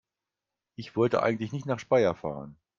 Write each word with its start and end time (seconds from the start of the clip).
Ich 0.77 0.95
wollte 0.95 1.21
eigentlich 1.21 1.51
nicht 1.51 1.67
nach 1.67 1.77
Speyer 1.79 2.15
fahren 2.15 2.57